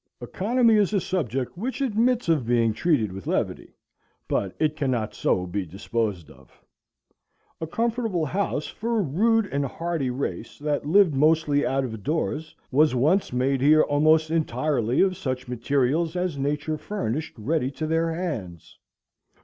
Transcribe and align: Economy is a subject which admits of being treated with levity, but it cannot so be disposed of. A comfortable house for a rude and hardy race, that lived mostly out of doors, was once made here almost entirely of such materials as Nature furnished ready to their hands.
Economy 0.19 0.77
is 0.77 0.93
a 0.93 0.99
subject 0.99 1.55
which 1.55 1.79
admits 1.79 2.27
of 2.27 2.47
being 2.47 2.73
treated 2.73 3.11
with 3.11 3.27
levity, 3.27 3.75
but 4.27 4.55
it 4.57 4.75
cannot 4.75 5.13
so 5.13 5.45
be 5.45 5.63
disposed 5.63 6.31
of. 6.31 6.59
A 7.61 7.67
comfortable 7.67 8.25
house 8.25 8.65
for 8.65 8.97
a 8.97 9.01
rude 9.03 9.45
and 9.45 9.63
hardy 9.63 10.09
race, 10.09 10.57
that 10.57 10.87
lived 10.87 11.13
mostly 11.13 11.67
out 11.67 11.83
of 11.85 12.01
doors, 12.01 12.55
was 12.71 12.95
once 12.95 13.31
made 13.31 13.61
here 13.61 13.83
almost 13.83 14.31
entirely 14.31 15.01
of 15.01 15.15
such 15.15 15.47
materials 15.47 16.15
as 16.15 16.35
Nature 16.35 16.79
furnished 16.79 17.35
ready 17.37 17.69
to 17.69 17.85
their 17.85 18.11
hands. 18.11 18.79